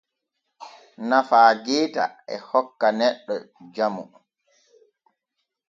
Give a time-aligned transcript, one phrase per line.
[1.09, 2.03] Nafa geeta
[2.33, 3.35] e hokka neɗɗo
[3.75, 4.03] jamu.